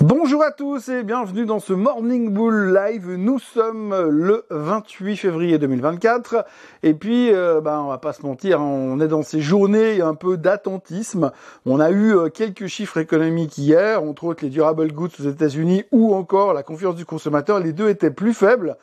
Bonjour 0.00 0.42
à 0.42 0.52
tous 0.52 0.88
et 0.88 1.02
bienvenue 1.02 1.44
dans 1.44 1.60
ce 1.60 1.74
Morning 1.74 2.32
Bull 2.32 2.72
Live. 2.72 3.10
Nous 3.10 3.38
sommes 3.38 3.94
le 4.08 4.46
28 4.48 5.18
février 5.18 5.58
2024 5.58 6.46
et 6.82 6.94
puis 6.94 7.30
euh, 7.30 7.60
ben, 7.60 7.82
on 7.82 7.88
va 7.88 7.98
pas 7.98 8.14
se 8.14 8.22
mentir, 8.22 8.58
hein, 8.58 8.64
on 8.64 9.00
est 9.00 9.06
dans 9.06 9.22
ces 9.22 9.42
journées 9.42 10.00
un 10.00 10.14
peu 10.14 10.38
d'attentisme. 10.38 11.30
On 11.66 11.78
a 11.78 11.90
eu 11.90 12.16
euh, 12.16 12.30
quelques 12.30 12.68
chiffres 12.68 12.96
économiques 12.96 13.58
hier, 13.58 14.02
entre 14.02 14.24
autres 14.24 14.42
les 14.42 14.50
durable 14.50 14.90
goods 14.90 15.10
aux 15.20 15.28
États-Unis 15.28 15.84
ou 15.92 16.14
encore 16.14 16.54
la 16.54 16.62
confiance 16.62 16.94
du 16.94 17.04
consommateur. 17.04 17.60
Les 17.60 17.74
deux 17.74 17.90
étaient 17.90 18.10
plus 18.10 18.32
faibles. 18.32 18.78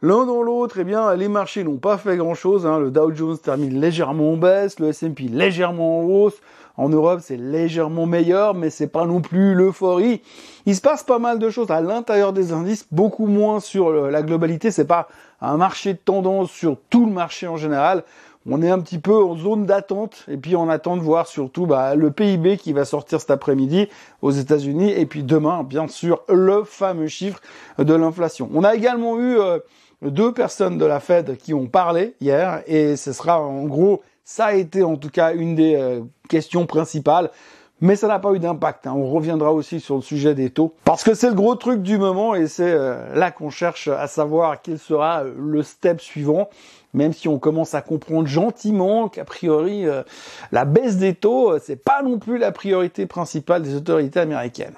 L'un 0.00 0.26
dans 0.26 0.44
l'autre, 0.44 0.78
eh 0.78 0.84
bien, 0.84 1.16
les 1.16 1.26
marchés 1.26 1.64
n'ont 1.64 1.78
pas 1.78 1.98
fait 1.98 2.16
grand-chose. 2.16 2.66
Hein. 2.66 2.78
Le 2.78 2.92
Dow 2.92 3.12
Jones 3.12 3.36
termine 3.36 3.80
légèrement 3.80 4.34
en 4.34 4.36
baisse, 4.36 4.78
le 4.78 4.90
S&P 4.90 5.24
légèrement 5.24 5.98
en 5.98 6.02
hausse. 6.04 6.36
En 6.76 6.88
Europe, 6.88 7.18
c'est 7.20 7.36
légèrement 7.36 8.06
meilleur, 8.06 8.54
mais 8.54 8.70
c'est 8.70 8.86
pas 8.86 9.06
non 9.06 9.20
plus 9.20 9.54
l'euphorie. 9.54 10.22
Il 10.66 10.76
se 10.76 10.80
passe 10.80 11.02
pas 11.02 11.18
mal 11.18 11.40
de 11.40 11.50
choses 11.50 11.72
à 11.72 11.80
l'intérieur 11.80 12.32
des 12.32 12.52
indices, 12.52 12.86
beaucoup 12.92 13.26
moins 13.26 13.58
sur 13.58 13.90
la 13.90 14.22
globalité. 14.22 14.70
C'est 14.70 14.84
pas 14.84 15.08
un 15.40 15.56
marché 15.56 15.94
de 15.94 15.98
tendance 15.98 16.52
sur 16.52 16.76
tout 16.90 17.04
le 17.04 17.12
marché 17.12 17.48
en 17.48 17.56
général. 17.56 18.04
On 18.48 18.62
est 18.62 18.70
un 18.70 18.78
petit 18.78 19.00
peu 19.00 19.14
en 19.14 19.36
zone 19.36 19.66
d'attente 19.66 20.24
et 20.28 20.36
puis 20.36 20.54
on 20.54 20.68
attend 20.68 20.96
de 20.96 21.02
voir 21.02 21.26
surtout 21.26 21.66
bah, 21.66 21.96
le 21.96 22.12
PIB 22.12 22.56
qui 22.56 22.72
va 22.72 22.84
sortir 22.84 23.20
cet 23.20 23.32
après-midi 23.32 23.88
aux 24.22 24.30
États-Unis 24.30 24.92
et 24.92 25.04
puis 25.06 25.24
demain, 25.24 25.64
bien 25.64 25.88
sûr, 25.88 26.22
le 26.28 26.62
fameux 26.62 27.08
chiffre 27.08 27.40
de 27.78 27.92
l'inflation. 27.92 28.48
On 28.54 28.62
a 28.62 28.76
également 28.76 29.18
eu 29.18 29.38
euh, 29.38 29.58
deux 30.02 30.32
personnes 30.32 30.78
de 30.78 30.84
la 30.84 31.00
Fed 31.00 31.36
qui 31.36 31.54
ont 31.54 31.66
parlé 31.66 32.14
hier 32.20 32.62
et 32.66 32.96
ce 32.96 33.12
sera 33.12 33.40
en 33.40 33.64
gros, 33.64 34.02
ça 34.24 34.46
a 34.46 34.52
été 34.52 34.82
en 34.82 34.96
tout 34.96 35.10
cas 35.10 35.32
une 35.32 35.54
des 35.54 35.74
euh, 35.74 36.02
questions 36.28 36.66
principales. 36.66 37.30
Mais 37.80 37.94
ça 37.94 38.08
n'a 38.08 38.18
pas 38.18 38.32
eu 38.32 38.40
d'impact. 38.40 38.88
Hein. 38.88 38.94
On 38.96 39.08
reviendra 39.08 39.52
aussi 39.52 39.78
sur 39.78 39.94
le 39.94 40.02
sujet 40.02 40.34
des 40.34 40.50
taux. 40.50 40.74
Parce 40.84 41.04
que 41.04 41.14
c'est 41.14 41.28
le 41.28 41.36
gros 41.36 41.54
truc 41.54 41.80
du 41.80 41.96
moment 41.96 42.34
et 42.34 42.48
c'est 42.48 42.72
euh, 42.72 43.14
là 43.14 43.30
qu'on 43.30 43.50
cherche 43.50 43.86
à 43.86 44.08
savoir 44.08 44.60
quel 44.60 44.80
sera 44.80 45.22
euh, 45.22 45.32
le 45.38 45.62
step 45.62 46.00
suivant. 46.00 46.50
Même 46.92 47.12
si 47.12 47.28
on 47.28 47.38
commence 47.38 47.74
à 47.74 47.80
comprendre 47.80 48.26
gentiment 48.26 49.08
qu'a 49.08 49.24
priori 49.24 49.84
la 50.52 50.64
baisse 50.64 50.96
des 50.96 51.14
taux, 51.14 51.58
c'est 51.58 51.76
pas 51.76 52.02
non 52.02 52.18
plus 52.18 52.38
la 52.38 52.50
priorité 52.50 53.04
principale 53.04 53.60
des 53.60 53.74
autorités 53.74 54.20
américaines. 54.20 54.72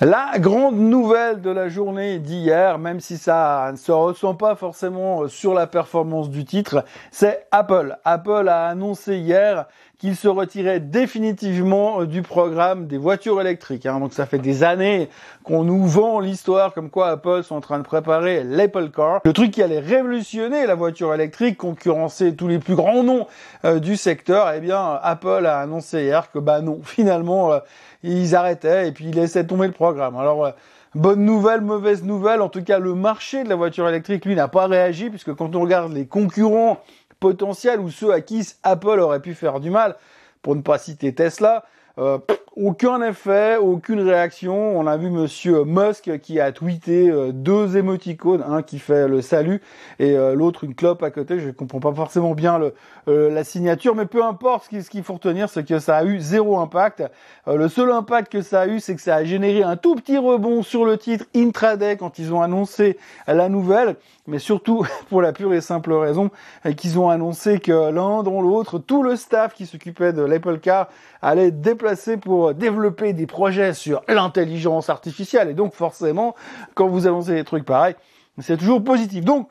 La 0.00 0.40
grande 0.40 0.76
nouvelle 0.76 1.40
de 1.40 1.50
la 1.50 1.68
journée 1.68 2.18
d'hier, 2.18 2.78
même 2.78 2.98
si 2.98 3.16
ça 3.16 3.68
ne 3.70 3.76
se 3.76 3.92
ressent 3.92 4.34
pas 4.34 4.56
forcément 4.56 5.28
sur 5.28 5.54
la 5.54 5.68
performance 5.68 6.30
du 6.30 6.44
titre, 6.44 6.84
c'est 7.12 7.46
Apple. 7.52 7.96
Apple 8.04 8.48
a 8.48 8.66
annoncé 8.66 9.18
hier 9.18 9.66
qu'il 10.04 10.16
se 10.16 10.28
retirait 10.28 10.80
définitivement 10.80 12.04
du 12.04 12.20
programme 12.20 12.86
des 12.86 12.98
voitures 12.98 13.40
électriques. 13.40 13.86
Hein. 13.86 14.00
Donc 14.00 14.12
ça 14.12 14.26
fait 14.26 14.38
des 14.38 14.62
années 14.62 15.08
qu'on 15.44 15.64
nous 15.64 15.86
vend 15.86 16.20
l'histoire 16.20 16.74
comme 16.74 16.90
quoi 16.90 17.08
Apple 17.08 17.42
sont 17.42 17.54
en 17.54 17.62
train 17.62 17.78
de 17.78 17.84
préparer 17.84 18.44
l'Apple 18.44 18.90
Car, 18.94 19.22
le 19.24 19.32
truc 19.32 19.52
qui 19.52 19.62
allait 19.62 19.78
révolutionner 19.78 20.66
la 20.66 20.74
voiture 20.74 21.14
électrique, 21.14 21.56
concurrencer 21.56 22.36
tous 22.36 22.48
les 22.48 22.58
plus 22.58 22.74
grands 22.74 23.02
noms 23.02 23.26
euh, 23.64 23.78
du 23.78 23.96
secteur. 23.96 24.52
Eh 24.54 24.60
bien, 24.60 25.00
Apple 25.02 25.46
a 25.46 25.60
annoncé 25.60 26.02
hier 26.02 26.30
que 26.30 26.38
bah 26.38 26.60
non, 26.60 26.80
finalement, 26.84 27.54
euh, 27.54 27.60
ils 28.02 28.36
arrêtaient 28.36 28.88
et 28.88 28.92
puis 28.92 29.06
ils 29.06 29.14
laissaient 29.14 29.46
tomber 29.46 29.68
le 29.68 29.72
programme. 29.72 30.18
Alors, 30.18 30.44
euh, 30.44 30.50
bonne 30.94 31.24
nouvelle, 31.24 31.62
mauvaise 31.62 32.04
nouvelle, 32.04 32.42
en 32.42 32.50
tout 32.50 32.62
cas, 32.62 32.78
le 32.78 32.94
marché 32.94 33.42
de 33.42 33.48
la 33.48 33.56
voiture 33.56 33.88
électrique, 33.88 34.26
lui, 34.26 34.34
n'a 34.34 34.48
pas 34.48 34.66
réagi, 34.66 35.08
puisque 35.08 35.32
quand 35.32 35.56
on 35.56 35.62
regarde 35.62 35.94
les 35.94 36.06
concurrents 36.06 36.78
potentiels 37.24 37.80
ou 37.80 37.90
ceux 37.90 38.12
à 38.12 38.20
qui 38.20 38.46
Apple 38.62 39.00
aurait 39.00 39.22
pu 39.22 39.32
faire 39.32 39.58
du 39.58 39.70
mal, 39.70 39.96
pour 40.42 40.54
ne 40.54 40.60
pas 40.60 40.76
citer 40.76 41.14
Tesla, 41.14 41.64
euh, 41.96 42.18
aucun 42.56 43.02
effet, 43.02 43.56
aucune 43.56 44.00
réaction. 44.00 44.78
On 44.78 44.86
a 44.86 44.96
vu 44.96 45.10
Monsieur 45.10 45.64
Musk 45.64 46.18
qui 46.20 46.38
a 46.38 46.52
tweeté 46.52 47.10
euh, 47.10 47.32
deux 47.32 47.76
émoticônes, 47.76 48.44
un 48.46 48.62
qui 48.62 48.78
fait 48.78 49.08
le 49.08 49.22
salut 49.22 49.60
et 49.98 50.16
euh, 50.16 50.34
l'autre 50.34 50.64
une 50.64 50.74
clope 50.74 51.02
à 51.02 51.10
côté. 51.10 51.40
Je 51.40 51.50
comprends 51.50 51.80
pas 51.80 51.92
forcément 51.92 52.34
bien 52.34 52.58
le, 52.58 52.74
la 53.06 53.44
signature, 53.44 53.94
mais 53.94 54.06
peu 54.06 54.24
importe. 54.24 54.68
Ce 54.70 54.88
qu'il 54.88 55.02
faut 55.02 55.14
retenir, 55.14 55.48
c'est 55.48 55.64
que 55.64 55.78
ça 55.78 55.96
a 55.96 56.04
eu 56.04 56.20
zéro 56.20 56.58
impact. 56.58 57.02
le 57.46 57.68
seul 57.68 57.90
impact 57.90 58.30
que 58.30 58.42
ça 58.42 58.62
a 58.62 58.66
eu, 58.66 58.80
c'est 58.80 58.94
que 58.94 59.02
ça 59.02 59.16
a 59.16 59.24
généré 59.24 59.62
un 59.62 59.76
tout 59.76 59.94
petit 59.94 60.16
rebond 60.16 60.62
sur 60.62 60.84
le 60.84 60.96
titre 60.96 61.24
intraday 61.34 61.96
quand 61.96 62.18
ils 62.18 62.32
ont 62.32 62.40
annoncé 62.40 62.98
la 63.26 63.48
nouvelle, 63.48 63.96
mais 64.26 64.38
surtout 64.38 64.86
pour 65.10 65.22
la 65.22 65.32
pure 65.32 65.52
et 65.54 65.60
simple 65.60 65.92
raison 65.92 66.30
qu'ils 66.76 66.98
ont 66.98 67.10
annoncé 67.10 67.58
que 67.58 67.90
l'un 67.90 68.22
dans 68.22 68.40
l'autre, 68.40 68.78
tout 68.78 69.02
le 69.02 69.16
staff 69.16 69.54
qui 69.54 69.66
s'occupait 69.66 70.12
de 70.12 70.22
l'Apple 70.22 70.58
Car 70.58 70.88
allait 71.20 71.50
déplacer 71.50 72.16
pour 72.16 72.43
développer 72.52 73.12
des 73.12 73.26
projets 73.26 73.72
sur 73.72 74.02
l'intelligence 74.08 74.90
artificielle. 74.90 75.48
Et 75.48 75.54
donc 75.54 75.74
forcément, 75.74 76.34
quand 76.74 76.88
vous 76.88 77.06
annoncez 77.06 77.34
des 77.34 77.44
trucs 77.44 77.64
pareils, 77.64 77.94
c'est 78.40 78.56
toujours 78.56 78.82
positif. 78.82 79.24
Donc, 79.24 79.48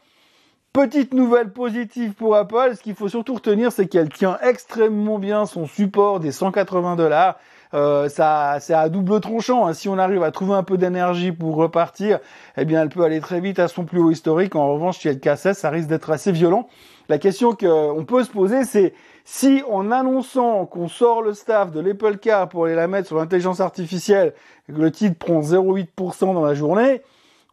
petite 0.73 1.13
nouvelle 1.13 1.51
positive 1.51 2.13
pour 2.13 2.35
Apple, 2.35 2.73
ce 2.75 2.81
qu'il 2.81 2.95
faut 2.95 3.07
surtout 3.07 3.35
retenir, 3.35 3.71
c'est 3.71 3.87
qu'elle 3.87 4.09
tient 4.09 4.37
extrêmement 4.41 5.19
bien 5.19 5.45
son 5.45 5.65
support 5.65 6.19
des 6.19 6.31
180 6.31 6.95
dollars. 6.95 7.37
Euh, 7.73 8.07
ça, 8.09 8.57
c'est 8.59 8.73
à 8.73 8.89
double 8.89 9.19
tranchant. 9.19 9.65
Hein. 9.65 9.73
Si 9.73 9.89
on 9.89 9.97
arrive 9.97 10.21
à 10.23 10.31
trouver 10.31 10.53
un 10.53 10.63
peu 10.63 10.77
d'énergie 10.77 11.31
pour 11.31 11.55
repartir, 11.55 12.19
eh 12.57 12.65
bien, 12.65 12.81
elle 12.81 12.89
peut 12.89 13.03
aller 13.03 13.19
très 13.19 13.39
vite 13.39 13.57
à 13.59 13.67
son 13.67 13.85
plus 13.85 13.99
haut 13.99 14.11
historique. 14.11 14.55
En 14.55 14.73
revanche, 14.73 14.99
si 14.99 15.07
elle 15.07 15.19
cassait, 15.19 15.53
ça 15.53 15.69
risque 15.69 15.87
d'être 15.87 16.11
assez 16.11 16.31
violent. 16.31 16.67
La 17.09 17.17
question 17.17 17.53
qu'on 17.53 18.05
peut 18.07 18.23
se 18.23 18.31
poser, 18.31 18.63
c'est 18.63 18.93
si 19.25 19.61
en 19.69 19.91
annonçant 19.91 20.65
qu'on 20.65 20.87
sort 20.87 21.21
le 21.21 21.33
staff 21.33 21.71
de 21.71 21.79
l'Apple 21.79 22.17
Car 22.17 22.49
pour 22.49 22.65
aller 22.65 22.75
la 22.75 22.87
mettre 22.87 23.07
sur 23.07 23.17
l'intelligence 23.17 23.59
artificielle, 23.59 24.33
que 24.67 24.79
le 24.79 24.91
titre 24.91 25.17
prend 25.17 25.41
0,8% 25.41 26.33
dans 26.33 26.45
la 26.45 26.53
journée, 26.53 27.01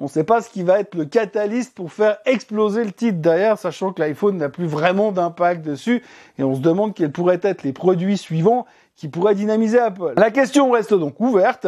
on 0.01 0.05
ne 0.05 0.09
sait 0.09 0.25
pas 0.25 0.41
ce 0.41 0.49
qui 0.49 0.63
va 0.63 0.81
être 0.81 0.95
le 0.95 1.05
catalyste 1.05 1.75
pour 1.75 1.93
faire 1.93 2.19
exploser 2.25 2.85
le 2.85 2.93
titre 2.93 3.19
derrière, 3.19 3.59
sachant 3.59 3.93
que 3.93 4.01
l'iPhone 4.01 4.39
n'a 4.39 4.49
plus 4.49 4.67
vraiment 4.67 5.13
d'impact 5.13 5.63
dessus, 5.63 6.03
et 6.39 6.43
on 6.43 6.55
se 6.55 6.61
demande 6.61 6.95
quels 6.95 7.13
pourraient 7.13 7.41
être 7.43 7.63
les 7.63 7.75
produits 7.75 8.17
suivants 8.17 8.67
qui 8.97 9.09
pourraient 9.09 9.35
dynamiser 9.35 9.79
Apple. 9.79 10.15
La 10.17 10.31
question 10.31 10.71
reste 10.71 10.95
donc 10.95 11.21
ouverte. 11.21 11.67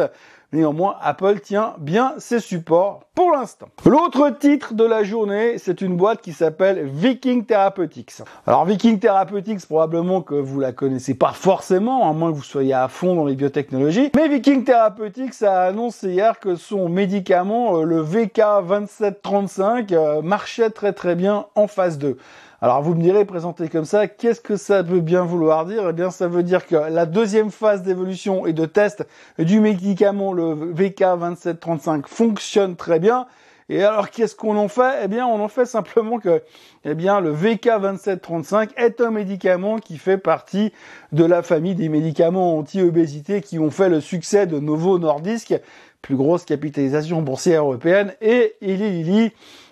Néanmoins, 0.53 0.97
Apple 1.01 1.39
tient 1.39 1.73
bien 1.79 2.13
ses 2.19 2.39
supports 2.39 3.01
pour 3.15 3.31
l'instant. 3.31 3.69
L'autre 3.85 4.29
titre 4.29 4.75
de 4.75 4.83
la 4.83 5.03
journée, 5.03 5.57
c'est 5.57 5.81
une 5.81 5.97
boîte 5.97 6.21
qui 6.21 6.31
s'appelle 6.31 6.85
Viking 6.85 7.43
Therapeutics. 7.43 8.21
Alors 8.45 8.63
Viking 8.63 8.99
Therapeutics, 8.99 9.65
probablement 9.65 10.21
que 10.21 10.35
vous 10.35 10.59
la 10.59 10.71
connaissez 10.71 11.15
pas 11.15 11.31
forcément, 11.31 12.07
à 12.07 12.13
moins 12.13 12.31
que 12.31 12.37
vous 12.37 12.43
soyez 12.43 12.73
à 12.75 12.87
fond 12.87 13.15
dans 13.15 13.25
les 13.25 13.35
biotechnologies. 13.35 14.11
Mais 14.15 14.27
Viking 14.27 14.63
Therapeutics 14.63 15.41
a 15.41 15.63
annoncé 15.63 16.11
hier 16.11 16.39
que 16.39 16.55
son 16.55 16.87
médicament, 16.87 17.79
euh, 17.79 17.83
le 17.83 18.03
VK2735, 18.03 19.91
euh, 19.91 20.21
marchait 20.21 20.69
très 20.69 20.93
très 20.93 21.15
bien 21.15 21.47
en 21.55 21.65
phase 21.65 21.97
2. 21.97 22.17
Alors 22.63 22.81
vous 22.81 22.95
me 22.95 23.01
direz, 23.01 23.25
présenté 23.25 23.67
comme 23.67 23.83
ça, 23.83 24.07
qu'est-ce 24.07 24.39
que 24.39 24.55
ça 24.55 24.83
veut 24.83 25.01
bien 25.01 25.25
vouloir 25.25 25.65
dire? 25.65 25.89
Eh 25.89 25.91
bien 25.91 26.11
ça 26.11 26.29
veut 26.29 26.43
dire 26.43 26.65
que 26.65 26.77
la 26.77 27.05
deuxième 27.05 27.51
phase 27.51 27.83
d'évolution 27.83 28.45
et 28.45 28.53
de 28.53 28.65
test 28.65 29.05
du 29.37 29.59
médicament, 29.59 30.31
le 30.31 30.55
VK2735, 30.73 32.07
fonctionne 32.07 32.77
très 32.77 33.01
bien. 33.01 33.27
Et 33.67 33.83
alors 33.83 34.09
qu'est-ce 34.11 34.37
qu'on 34.37 34.55
en 34.55 34.69
fait? 34.69 35.01
Eh 35.03 35.09
bien 35.09 35.27
on 35.27 35.43
en 35.43 35.49
fait 35.49 35.65
simplement 35.65 36.19
que 36.19 36.41
eh 36.85 36.95
bien 36.95 37.19
le 37.19 37.35
VK2735 37.35 38.69
est 38.77 39.01
un 39.01 39.11
médicament 39.11 39.77
qui 39.77 39.97
fait 39.97 40.17
partie 40.17 40.71
de 41.11 41.25
la 41.25 41.41
famille 41.41 41.75
des 41.75 41.89
médicaments 41.89 42.57
anti-obésité 42.57 43.41
qui 43.41 43.59
ont 43.59 43.71
fait 43.71 43.89
le 43.89 43.99
succès 43.99 44.47
de 44.47 44.59
Novo 44.59 44.99
Nordisk, 44.99 45.53
plus 46.01 46.15
grosse 46.15 46.45
capitalisation 46.45 47.23
boursière 47.23 47.63
européenne, 47.63 48.13
et 48.21 48.55
Eli 48.61 49.03
Lilly, 49.03 49.31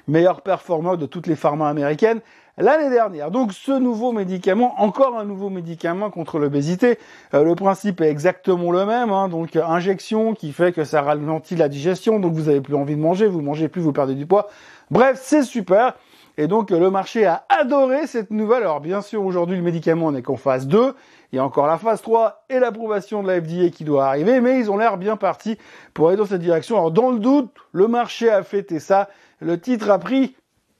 meilleur 0.09 0.41
performeur 0.41 0.97
de 0.97 1.06
toutes 1.06 1.28
les 1.28 1.38
pharma 1.38 1.69
américaines 1.69 2.19
l'année 2.61 2.89
dernière. 2.89 3.31
Donc 3.31 3.53
ce 3.53 3.72
nouveau 3.72 4.11
médicament, 4.11 4.75
encore 4.79 5.17
un 5.17 5.25
nouveau 5.25 5.49
médicament 5.49 6.09
contre 6.09 6.39
l'obésité, 6.39 6.97
euh, 7.33 7.44
le 7.44 7.56
principe 7.56 8.01
est 8.01 8.09
exactement 8.09 8.71
le 8.71 8.86
même, 8.86 9.12
hein. 9.12 9.27
donc 9.27 9.56
injection 9.56 10.33
qui 10.33 10.51
fait 10.51 10.71
que 10.71 10.83
ça 10.83 11.01
ralentit 11.01 11.56
la 11.56 11.69
digestion, 11.69 12.19
donc 12.19 12.33
vous 12.33 12.50
avez 12.50 12.62
plus 12.62 12.75
envie 12.75 12.95
de 12.95 13.01
manger, 13.01 13.27
vous 13.27 13.41
mangez 13.41 13.68
plus, 13.68 13.81
vous 13.81 13.94
perdez 13.94 14.15
du 14.15 14.25
poids. 14.25 14.47
Bref, 14.89 15.19
c'est 15.21 15.44
super. 15.44 15.95
Et 16.38 16.47
donc 16.47 16.71
le 16.71 16.89
marché 16.89 17.25
a 17.25 17.45
adoré 17.50 18.07
cette 18.07 18.31
nouvelle. 18.31 18.63
Alors 18.63 18.80
bien 18.80 19.01
sûr, 19.01 19.24
aujourd'hui 19.24 19.57
le 19.57 19.63
médicament 19.63 20.12
n'est 20.12 20.21
qu'en 20.21 20.38
phase 20.38 20.68
2. 20.68 20.95
Il 21.31 21.36
y 21.36 21.39
a 21.39 21.45
encore 21.45 21.68
la 21.68 21.77
phase 21.77 22.01
3 22.01 22.45
et 22.50 22.59
l'approbation 22.59 23.21
de 23.21 23.27
la 23.27 23.41
FDA 23.41 23.69
qui 23.69 23.83
doit 23.83 24.07
arriver, 24.07 24.41
mais 24.41 24.59
ils 24.59 24.71
ont 24.71 24.77
l'air 24.77 24.97
bien 24.97 25.18
partis 25.18 25.57
pour 25.94 26.07
aller 26.07 26.18
dans 26.18 26.25
cette 26.25 26.41
direction. 26.41 26.77
Alors 26.77 26.91
dans 26.91 27.12
le 27.12 27.19
doute, 27.19 27.51
le 27.74 27.88
marché 27.88 28.30
a 28.30 28.44
fêté 28.44 28.80
ça. 28.80 29.09
Le 29.39 29.59
titre 29.59 29.89
a 29.89 30.00
pris 30.00 30.36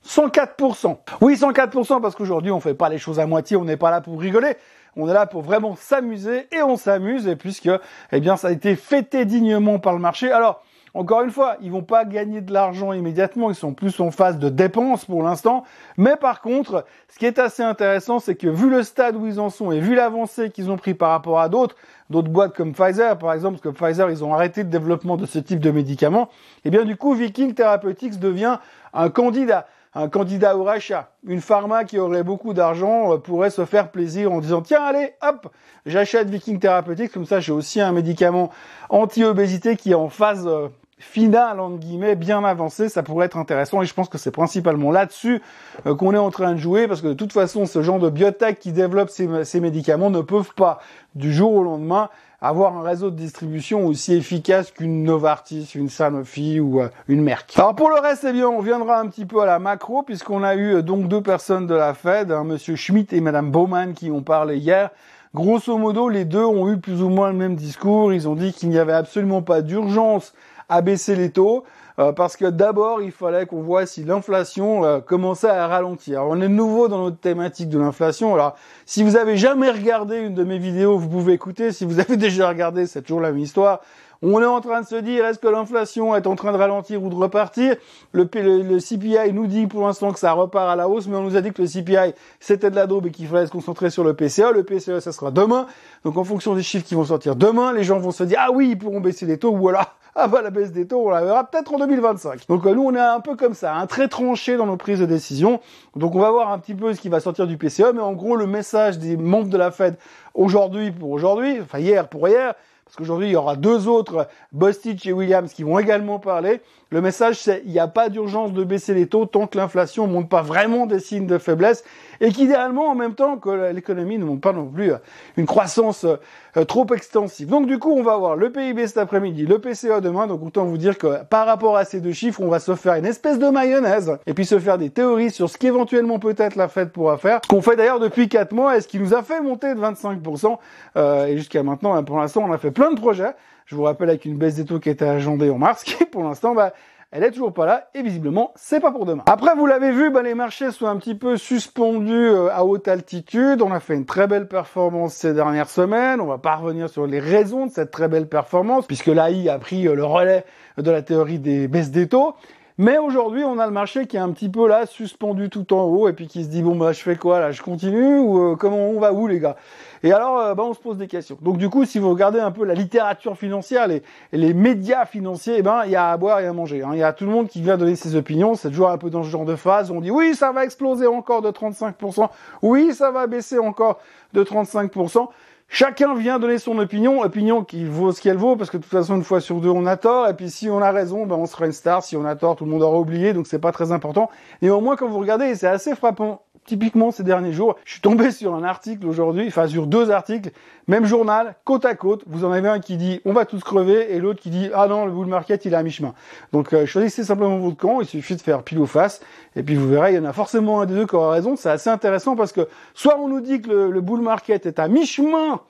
104%. 0.06 0.96
Oui, 1.20 1.34
104% 1.34 2.00
parce 2.00 2.14
qu'aujourd'hui, 2.14 2.50
on 2.50 2.60
fait 2.60 2.74
pas 2.74 2.88
les 2.88 2.98
choses 2.98 3.20
à 3.20 3.26
moitié, 3.26 3.56
on 3.56 3.64
n'est 3.64 3.76
pas 3.76 3.90
là 3.90 4.00
pour 4.00 4.20
rigoler. 4.20 4.56
On 4.96 5.08
est 5.08 5.14
là 5.14 5.26
pour 5.26 5.42
vraiment 5.42 5.74
s'amuser 5.76 6.48
et 6.52 6.62
on 6.62 6.76
s'amuse 6.76 7.26
et 7.26 7.36
puisque, 7.36 7.70
eh 8.12 8.20
bien, 8.20 8.36
ça 8.36 8.48
a 8.48 8.50
été 8.50 8.76
fêté 8.76 9.24
dignement 9.24 9.78
par 9.78 9.94
le 9.94 9.98
marché. 9.98 10.30
Alors, 10.30 10.62
Encore 10.94 11.22
une 11.22 11.30
fois, 11.30 11.56
ils 11.62 11.70
vont 11.70 11.82
pas 11.82 12.04
gagner 12.04 12.42
de 12.42 12.52
l'argent 12.52 12.92
immédiatement, 12.92 13.48
ils 13.50 13.54
sont 13.56 13.72
plus 13.72 13.98
en 14.00 14.10
phase 14.10 14.38
de 14.38 14.50
dépenses 14.50 15.06
pour 15.06 15.22
l'instant. 15.22 15.64
Mais 15.96 16.16
par 16.16 16.42
contre, 16.42 16.84
ce 17.08 17.18
qui 17.18 17.24
est 17.24 17.38
assez 17.38 17.62
intéressant, 17.62 18.18
c'est 18.18 18.34
que 18.34 18.46
vu 18.46 18.68
le 18.68 18.82
stade 18.82 19.16
où 19.16 19.26
ils 19.26 19.40
en 19.40 19.48
sont 19.48 19.72
et 19.72 19.80
vu 19.80 19.94
l'avancée 19.94 20.50
qu'ils 20.50 20.70
ont 20.70 20.76
pris 20.76 20.92
par 20.92 21.08
rapport 21.10 21.40
à 21.40 21.48
d'autres, 21.48 21.76
d'autres 22.10 22.28
boîtes 22.28 22.54
comme 22.54 22.74
Pfizer 22.74 23.16
par 23.16 23.32
exemple, 23.32 23.58
parce 23.58 23.74
que 23.74 23.84
Pfizer 23.84 24.10
ils 24.10 24.22
ont 24.22 24.34
arrêté 24.34 24.64
le 24.64 24.68
développement 24.68 25.16
de 25.16 25.24
ce 25.24 25.38
type 25.38 25.60
de 25.60 25.70
médicaments, 25.70 26.28
et 26.56 26.68
eh 26.68 26.70
bien 26.70 26.84
du 26.84 26.96
coup 26.96 27.14
Viking 27.14 27.54
Therapeutics 27.54 28.18
devient 28.18 28.58
un 28.92 29.08
candidat 29.08 29.66
un 29.94 30.08
candidat 30.08 30.56
au 30.56 30.64
rachat, 30.64 31.10
une 31.26 31.40
pharma 31.40 31.84
qui 31.84 31.98
aurait 31.98 32.22
beaucoup 32.22 32.54
d'argent 32.54 33.12
euh, 33.12 33.18
pourrait 33.18 33.50
se 33.50 33.64
faire 33.64 33.90
plaisir 33.90 34.32
en 34.32 34.40
disant 34.40 34.62
tiens 34.62 34.82
allez 34.82 35.12
hop 35.20 35.48
j'achète 35.84 36.30
Viking 36.30 36.58
Therapeutics. 36.58 37.12
Comme 37.12 37.26
ça 37.26 37.40
j'ai 37.40 37.52
aussi 37.52 37.80
un 37.80 37.92
médicament 37.92 38.50
anti-obésité 38.88 39.76
qui 39.76 39.90
est 39.90 39.94
en 39.94 40.08
phase 40.08 40.46
euh, 40.46 40.68
finale 40.98 41.60
entre 41.60 41.78
guillemets 41.78 42.16
bien 42.16 42.42
avancée. 42.42 42.88
Ça 42.88 43.02
pourrait 43.02 43.26
être 43.26 43.36
intéressant 43.36 43.82
et 43.82 43.86
je 43.86 43.92
pense 43.92 44.08
que 44.08 44.16
c'est 44.16 44.30
principalement 44.30 44.90
là-dessus 44.90 45.42
euh, 45.86 45.94
qu'on 45.94 46.14
est 46.14 46.18
en 46.18 46.30
train 46.30 46.52
de 46.52 46.58
jouer 46.58 46.88
parce 46.88 47.02
que 47.02 47.08
de 47.08 47.14
toute 47.14 47.32
façon 47.32 47.66
ce 47.66 47.82
genre 47.82 47.98
de 47.98 48.08
biotech 48.08 48.58
qui 48.60 48.72
développe 48.72 49.10
ces, 49.10 49.44
ces 49.44 49.60
médicaments 49.60 50.08
ne 50.08 50.22
peuvent 50.22 50.54
pas 50.54 50.78
du 51.14 51.34
jour 51.34 51.52
au 51.52 51.62
lendemain 51.64 52.08
avoir 52.42 52.76
un 52.76 52.82
réseau 52.82 53.10
de 53.10 53.16
distribution 53.16 53.86
aussi 53.86 54.14
efficace 54.14 54.72
qu'une 54.72 55.04
Novartis, 55.04 55.70
une 55.76 55.88
Sanofi 55.88 56.58
ou 56.58 56.80
euh, 56.80 56.88
une 57.06 57.22
Merck. 57.22 57.56
Alors 57.56 57.76
pour 57.76 57.88
le 57.88 58.00
reste, 58.00 58.26
eh 58.28 58.32
bien, 58.32 58.48
on 58.48 58.60
viendra 58.60 58.98
un 58.98 59.06
petit 59.06 59.26
peu 59.26 59.40
à 59.40 59.46
la 59.46 59.60
macro 59.60 60.02
puisqu'on 60.02 60.42
a 60.42 60.56
eu 60.56 60.74
euh, 60.74 60.82
donc 60.82 61.06
deux 61.06 61.20
personnes 61.20 61.68
de 61.68 61.74
la 61.74 61.94
Fed, 61.94 62.32
hein, 62.32 62.42
Monsieur 62.42 62.74
Schmidt 62.74 63.14
et 63.14 63.20
Madame 63.20 63.52
Bowman, 63.52 63.94
qui 63.94 64.10
ont 64.10 64.22
parlé 64.22 64.56
hier. 64.56 64.90
Grosso 65.34 65.78
modo, 65.78 66.08
les 66.08 66.24
deux 66.24 66.44
ont 66.44 66.68
eu 66.68 66.78
plus 66.78 67.00
ou 67.00 67.08
moins 67.08 67.30
le 67.30 67.38
même 67.38 67.54
discours. 67.54 68.12
Ils 68.12 68.28
ont 68.28 68.34
dit 68.34 68.52
qu'il 68.52 68.68
n'y 68.68 68.78
avait 68.78 68.92
absolument 68.92 69.40
pas 69.40 69.62
d'urgence 69.62 70.34
à 70.68 70.82
baisser 70.82 71.14
les 71.14 71.30
taux. 71.30 71.64
Euh, 71.98 72.12
parce 72.12 72.36
que 72.36 72.46
d'abord, 72.46 73.02
il 73.02 73.12
fallait 73.12 73.46
qu'on 73.46 73.62
voit 73.62 73.86
si 73.86 74.04
l'inflation 74.04 74.84
euh, 74.84 75.00
commençait 75.00 75.48
à 75.48 75.66
ralentir. 75.66 76.24
on 76.24 76.40
est 76.40 76.48
nouveau 76.48 76.88
dans 76.88 76.98
notre 76.98 77.18
thématique 77.18 77.68
de 77.68 77.78
l'inflation. 77.78 78.34
Alors, 78.34 78.56
si 78.86 79.02
vous 79.02 79.16
avez 79.16 79.36
jamais 79.36 79.70
regardé 79.70 80.18
une 80.18 80.34
de 80.34 80.44
mes 80.44 80.58
vidéos, 80.58 80.98
vous 80.98 81.08
pouvez 81.08 81.34
écouter. 81.34 81.72
Si 81.72 81.84
vous 81.84 82.00
avez 82.00 82.16
déjà 82.16 82.48
regardé, 82.48 82.86
c'est 82.86 83.02
toujours 83.02 83.20
la 83.20 83.30
même 83.30 83.40
histoire. 83.40 83.80
On 84.24 84.40
est 84.40 84.46
en 84.46 84.60
train 84.60 84.82
de 84.82 84.86
se 84.86 84.94
dire, 84.94 85.26
est-ce 85.26 85.40
que 85.40 85.48
l'inflation 85.48 86.14
est 86.14 86.28
en 86.28 86.36
train 86.36 86.52
de 86.52 86.56
ralentir 86.56 87.02
ou 87.02 87.08
de 87.08 87.14
repartir? 87.14 87.74
Le, 88.12 88.28
le, 88.32 88.78
CPI 88.78 89.32
nous 89.32 89.48
dit 89.48 89.66
pour 89.66 89.84
l'instant 89.84 90.12
que 90.12 90.18
ça 90.20 90.30
repart 90.30 90.70
à 90.70 90.76
la 90.76 90.88
hausse, 90.88 91.08
mais 91.08 91.16
on 91.16 91.24
nous 91.24 91.36
a 91.36 91.40
dit 91.40 91.50
que 91.52 91.60
le 91.60 91.66
CPI, 91.66 92.14
c'était 92.38 92.70
de 92.70 92.76
la 92.76 92.86
daube 92.86 93.06
et 93.06 93.10
qu'il 93.10 93.26
fallait 93.26 93.46
se 93.46 93.50
concentrer 93.50 93.90
sur 93.90 94.04
le 94.04 94.14
PCE. 94.14 94.52
Le 94.54 94.62
PCE, 94.62 95.00
ça 95.00 95.10
sera 95.10 95.32
demain. 95.32 95.66
Donc 96.04 96.16
en 96.16 96.22
fonction 96.22 96.54
des 96.54 96.62
chiffres 96.62 96.86
qui 96.86 96.94
vont 96.94 97.04
sortir 97.04 97.34
demain, 97.34 97.72
les 97.72 97.82
gens 97.82 97.98
vont 97.98 98.12
se 98.12 98.22
dire, 98.22 98.38
ah 98.40 98.52
oui, 98.52 98.68
ils 98.70 98.78
pourront 98.78 99.00
baisser 99.00 99.26
les 99.26 99.38
taux, 99.38 99.50
ou 99.50 99.68
alors, 99.68 99.92
ah 100.14 100.28
bah 100.28 100.42
la 100.42 100.50
baisse 100.50 100.72
des 100.72 100.86
taux, 100.86 101.06
on 101.06 101.10
la 101.10 101.22
verra 101.22 101.44
peut-être 101.44 101.72
en 101.72 101.78
2025. 101.78 102.46
Donc 102.48 102.66
euh, 102.66 102.74
nous, 102.74 102.82
on 102.82 102.94
est 102.94 103.00
un 103.00 103.20
peu 103.20 103.34
comme 103.34 103.54
ça, 103.54 103.74
un 103.74 103.86
très 103.86 104.08
tranché 104.08 104.56
dans 104.56 104.66
nos 104.66 104.76
prises 104.76 105.00
de 105.00 105.06
décision. 105.06 105.60
Donc 105.96 106.14
on 106.14 106.18
va 106.18 106.30
voir 106.30 106.52
un 106.52 106.58
petit 106.58 106.74
peu 106.74 106.92
ce 106.92 107.00
qui 107.00 107.08
va 107.08 107.20
sortir 107.20 107.46
du 107.46 107.56
PCE, 107.56 107.92
mais 107.94 108.00
en 108.02 108.12
gros, 108.12 108.36
le 108.36 108.46
message 108.46 108.98
des 108.98 109.16
membres 109.16 109.48
de 109.48 109.56
la 109.56 109.70
Fed 109.70 109.96
aujourd'hui 110.34 110.90
pour 110.90 111.10
aujourd'hui, 111.10 111.60
enfin 111.62 111.78
hier 111.78 112.08
pour 112.08 112.28
hier, 112.28 112.54
parce 112.92 112.98
qu'aujourd'hui, 112.98 113.28
il 113.28 113.32
y 113.32 113.36
aura 113.36 113.56
deux 113.56 113.88
autres, 113.88 114.28
Bostich 114.52 115.06
et 115.06 115.14
Williams, 115.14 115.50
qui 115.54 115.62
vont 115.62 115.78
également 115.78 116.18
parler. 116.18 116.60
Le 116.90 117.00
message, 117.00 117.36
c'est 117.36 117.62
il 117.64 117.72
n'y 117.72 117.78
a 117.78 117.88
pas 117.88 118.10
d'urgence 118.10 118.52
de 118.52 118.64
baisser 118.64 118.92
les 118.92 119.06
taux 119.06 119.24
tant 119.24 119.46
que 119.46 119.56
l'inflation 119.56 120.06
ne 120.06 120.12
montre 120.12 120.28
pas 120.28 120.42
vraiment 120.42 120.84
des 120.84 121.00
signes 121.00 121.26
de 121.26 121.38
faiblesse 121.38 121.84
et 122.20 122.30
qu'idéalement, 122.30 122.90
en 122.90 122.94
même 122.94 123.14
temps 123.14 123.38
que 123.38 123.72
l'économie 123.72 124.18
ne 124.18 124.24
montre 124.26 124.42
pas 124.42 124.52
non 124.52 124.66
plus 124.66 124.92
euh, 124.92 124.98
une 125.38 125.46
croissance 125.46 126.04
euh, 126.04 126.64
trop 126.66 126.86
extensive. 126.92 127.48
Donc 127.48 127.66
du 127.66 127.78
coup, 127.78 127.92
on 127.92 128.02
va 128.02 128.18
voir 128.18 128.36
le 128.36 128.52
PIB 128.52 128.86
cet 128.86 128.98
après-midi, 128.98 129.46
le 129.46 129.58
PCA 129.58 130.02
demain. 130.02 130.26
Donc 130.26 130.44
autant 130.44 130.66
vous 130.66 130.76
dire 130.76 130.98
que 130.98 131.24
par 131.24 131.46
rapport 131.46 131.78
à 131.78 131.86
ces 131.86 132.00
deux 132.00 132.12
chiffres, 132.12 132.42
on 132.42 132.48
va 132.48 132.60
se 132.60 132.74
faire 132.74 132.94
une 132.94 133.06
espèce 133.06 133.38
de 133.38 133.48
mayonnaise 133.48 134.18
et 134.26 134.34
puis 134.34 134.44
se 134.44 134.58
faire 134.58 134.76
des 134.76 134.90
théories 134.90 135.30
sur 135.30 135.48
ce 135.48 135.56
qu'éventuellement 135.56 136.18
peut-être 136.18 136.56
la 136.56 136.68
Fed 136.68 136.90
pourra 136.90 137.16
faire. 137.16 137.40
Ce 137.42 137.48
qu'on 137.48 137.62
fait 137.62 137.74
d'ailleurs 137.74 138.00
depuis 138.00 138.28
4 138.28 138.52
mois 138.52 138.76
et 138.76 138.82
ce 138.82 138.88
qui 138.88 138.98
nous 138.98 139.14
a 139.14 139.22
fait 139.22 139.40
monter 139.40 139.74
de 139.74 139.80
25%. 139.80 140.58
Euh, 140.96 141.24
et 141.24 141.38
jusqu'à 141.38 141.62
maintenant, 141.62 141.94
hein, 141.94 142.02
pour 142.02 142.18
l'instant, 142.18 142.44
on 142.46 142.52
a 142.52 142.58
fait 142.58 142.70
de 142.90 142.98
projets. 142.98 143.34
Je 143.66 143.76
vous 143.76 143.82
rappelle 143.84 144.08
avec 144.08 144.24
une 144.24 144.36
baisse 144.36 144.56
des 144.56 144.64
taux 144.64 144.80
qui 144.80 144.90
était 144.90 145.06
agendée 145.06 145.50
en 145.50 145.58
mars, 145.58 145.84
qui 145.84 146.04
pour 146.04 146.24
l'instant, 146.24 146.54
bah, 146.54 146.72
elle 147.14 147.24
est 147.24 147.30
toujours 147.30 147.52
pas 147.52 147.66
là 147.66 147.88
et 147.94 148.02
visiblement 148.02 148.52
c'est 148.56 148.80
pas 148.80 148.90
pour 148.90 149.04
demain. 149.04 149.22
Après 149.26 149.54
vous 149.54 149.66
l'avez 149.66 149.92
vu, 149.92 150.10
bah, 150.10 150.22
les 150.22 150.34
marchés 150.34 150.70
sont 150.70 150.86
un 150.86 150.96
petit 150.96 151.14
peu 151.14 151.36
suspendus 151.36 152.10
euh, 152.10 152.48
à 152.50 152.64
haute 152.64 152.88
altitude. 152.88 153.60
On 153.60 153.70
a 153.70 153.80
fait 153.80 153.94
une 153.94 154.06
très 154.06 154.26
belle 154.26 154.48
performance 154.48 155.14
ces 155.14 155.34
dernières 155.34 155.68
semaines. 155.68 156.22
On 156.22 156.26
va 156.26 156.38
pas 156.38 156.56
revenir 156.56 156.88
sur 156.88 157.06
les 157.06 157.20
raisons 157.20 157.66
de 157.66 157.70
cette 157.70 157.90
très 157.90 158.08
belle 158.08 158.28
performance 158.28 158.86
puisque 158.86 159.08
l'AI 159.08 159.50
a 159.50 159.58
pris 159.58 159.86
euh, 159.86 159.94
le 159.94 160.04
relais 160.04 160.44
de 160.78 160.90
la 160.90 161.02
théorie 161.02 161.38
des 161.38 161.68
baisses 161.68 161.90
des 161.90 162.08
taux. 162.08 162.34
Mais 162.78 162.96
aujourd'hui, 162.96 163.44
on 163.44 163.58
a 163.58 163.66
le 163.66 163.72
marché 163.72 164.06
qui 164.06 164.16
est 164.16 164.20
un 164.20 164.30
petit 164.30 164.48
peu 164.48 164.66
là, 164.66 164.86
suspendu 164.86 165.50
tout 165.50 165.74
en 165.74 165.84
haut, 165.84 166.08
et 166.08 166.14
puis 166.14 166.26
qui 166.26 166.42
se 166.42 166.48
dit 166.48 166.62
bon 166.62 166.74
bah 166.74 166.92
je 166.92 167.00
fais 167.00 167.16
quoi 167.16 167.38
là, 167.38 167.52
je 167.52 167.60
continue 167.60 168.18
ou 168.18 168.52
euh, 168.52 168.56
comment 168.56 168.88
on 168.88 168.98
va 168.98 169.12
où 169.12 169.26
les 169.26 169.40
gars? 169.40 169.56
Et 170.02 170.12
alors, 170.12 170.38
euh, 170.38 170.54
bah, 170.54 170.64
on 170.66 170.74
se 170.74 170.80
pose 170.80 170.96
des 170.96 171.06
questions. 171.06 171.36
Donc 171.42 171.58
du 171.58 171.68
coup, 171.68 171.84
si 171.84 171.98
vous 171.98 172.10
regardez 172.10 172.40
un 172.40 172.50
peu 172.50 172.64
la 172.64 172.74
littérature 172.74 173.36
financière, 173.36 173.86
les, 173.86 174.02
les 174.32 174.54
médias 174.54 175.04
financiers, 175.04 175.56
eh 175.58 175.62
ben 175.62 175.82
il 175.84 175.90
y 175.90 175.96
a 175.96 176.10
à 176.10 176.16
boire 176.16 176.40
et 176.40 176.46
à 176.46 176.52
manger. 176.52 176.82
Hein. 176.82 176.90
Il 176.94 176.98
y 176.98 177.02
a 177.02 177.12
tout 177.12 177.24
le 177.24 177.30
monde 177.30 177.48
qui 177.48 177.60
vient 177.60 177.76
donner 177.76 177.94
ses 177.94 178.16
opinions. 178.16 178.54
C'est 178.54 178.70
toujours 178.70 178.90
un 178.90 178.98
peu 178.98 179.10
dans 179.10 179.22
ce 179.22 179.28
genre 179.28 179.44
de 179.44 179.56
phase. 179.56 179.90
On 179.90 180.00
dit 180.00 180.10
oui, 180.10 180.34
ça 180.34 180.50
va 180.52 180.64
exploser 180.64 181.06
encore 181.06 181.42
de 181.42 181.50
35%. 181.50 182.28
Oui, 182.62 182.94
ça 182.94 183.10
va 183.10 183.26
baisser 183.26 183.58
encore 183.58 184.00
de 184.32 184.42
35%. 184.42 185.28
Chacun 185.74 186.14
vient 186.14 186.38
donner 186.38 186.58
son 186.58 186.78
opinion, 186.78 187.22
opinion 187.22 187.64
qui 187.64 187.86
vaut 187.86 188.12
ce 188.12 188.20
qu'elle 188.20 188.36
vaut, 188.36 188.56
parce 188.56 188.68
que 188.68 188.76
de 188.76 188.82
toute 188.82 188.92
façon, 188.92 189.16
une 189.16 189.24
fois 189.24 189.40
sur 189.40 189.58
deux, 189.58 189.70
on 189.70 189.86
a 189.86 189.96
tort, 189.96 190.28
et 190.28 190.34
puis 190.34 190.50
si 190.50 190.68
on 190.68 190.82
a 190.82 190.92
raison, 190.92 191.24
ben 191.24 191.36
on 191.36 191.46
sera 191.46 191.64
une 191.64 191.72
star, 191.72 192.02
si 192.02 192.14
on 192.14 192.26
a 192.26 192.36
tort, 192.36 192.56
tout 192.56 192.66
le 192.66 192.70
monde 192.70 192.82
aura 192.82 192.98
oublié, 192.98 193.32
donc 193.32 193.46
c'est 193.46 193.58
pas 193.58 193.72
très 193.72 193.90
important. 193.90 194.28
Et 194.60 194.68
au 194.68 194.82
moins, 194.82 194.96
quand 194.96 195.08
vous 195.08 195.18
regardez, 195.18 195.54
c'est 195.54 195.66
assez 195.66 195.94
frappant, 195.94 196.42
typiquement 196.64 197.10
ces 197.10 197.22
derniers 197.22 197.52
jours, 197.52 197.76
je 197.84 197.92
suis 197.92 198.00
tombé 198.00 198.30
sur 198.32 198.54
un 198.54 198.62
article 198.62 199.06
aujourd'hui, 199.06 199.46
enfin 199.48 199.66
sur 199.66 199.86
deux 199.86 200.10
articles, 200.10 200.50
même 200.88 201.04
journal, 201.04 201.54
côte 201.64 201.84
à 201.84 201.94
côte, 201.94 202.22
vous 202.26 202.44
en 202.44 202.52
avez 202.52 202.68
un 202.68 202.80
qui 202.80 202.96
dit 202.96 203.20
on 203.24 203.32
va 203.32 203.44
tous 203.44 203.62
crever 203.62 204.14
et 204.14 204.18
l'autre 204.18 204.40
qui 204.40 204.50
dit 204.50 204.70
ah 204.74 204.86
non 204.86 205.06
le 205.06 205.12
bull 205.12 205.26
market 205.26 205.64
il 205.64 205.72
est 205.72 205.76
à 205.76 205.82
mi-chemin. 205.82 206.14
Donc 206.52 206.72
euh, 206.72 206.86
choisissez 206.86 207.24
simplement 207.24 207.58
votre 207.58 207.76
camp, 207.76 208.00
il 208.00 208.06
suffit 208.06 208.36
de 208.36 208.42
faire 208.42 208.62
pile 208.62 208.78
ou 208.78 208.86
face 208.86 209.20
et 209.56 209.62
puis 209.62 209.74
vous 209.74 209.88
verrez 209.88 210.12
il 210.12 210.16
y 210.16 210.18
en 210.18 210.24
a 210.24 210.32
forcément 210.32 210.80
un 210.80 210.86
des 210.86 210.94
deux 210.94 211.06
qui 211.06 211.14
aura 211.14 211.32
raison, 211.32 211.56
c'est 211.56 211.70
assez 211.70 211.90
intéressant 211.90 212.36
parce 212.36 212.52
que 212.52 212.68
soit 212.94 213.18
on 213.18 213.28
nous 213.28 213.40
dit 213.40 213.60
que 213.60 213.68
le, 213.68 213.90
le 213.90 214.00
bull 214.00 214.20
market 214.20 214.66
est 214.66 214.78
à 214.78 214.88
mi-chemin 214.88 215.60